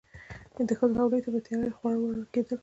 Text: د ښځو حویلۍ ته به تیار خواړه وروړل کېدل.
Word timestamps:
د 0.67 0.69
ښځو 0.79 0.95
حویلۍ 0.99 1.19
ته 1.25 1.29
به 1.33 1.39
تیار 1.45 1.71
خواړه 1.77 1.97
وروړل 1.99 2.25
کېدل. 2.33 2.59